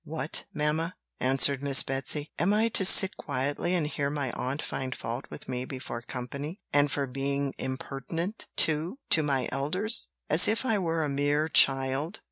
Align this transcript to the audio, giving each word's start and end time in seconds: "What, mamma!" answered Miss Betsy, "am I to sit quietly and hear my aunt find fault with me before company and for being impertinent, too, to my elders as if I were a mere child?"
"What, 0.03 0.45
mamma!" 0.51 0.95
answered 1.19 1.61
Miss 1.61 1.83
Betsy, 1.83 2.31
"am 2.39 2.55
I 2.55 2.69
to 2.69 2.83
sit 2.83 3.15
quietly 3.17 3.75
and 3.75 3.85
hear 3.85 4.09
my 4.09 4.31
aunt 4.31 4.59
find 4.63 4.95
fault 4.95 5.25
with 5.29 5.47
me 5.47 5.63
before 5.63 6.01
company 6.01 6.59
and 6.73 6.89
for 6.91 7.05
being 7.05 7.53
impertinent, 7.59 8.47
too, 8.55 8.97
to 9.11 9.21
my 9.21 9.47
elders 9.51 10.07
as 10.27 10.47
if 10.47 10.65
I 10.65 10.79
were 10.79 11.03
a 11.03 11.07
mere 11.07 11.47
child?" 11.49 12.19